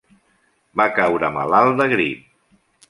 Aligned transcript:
Va 0.81 0.87
caure 0.97 1.31
malalt 1.37 1.81
de 1.83 1.91
grip. 1.97 2.27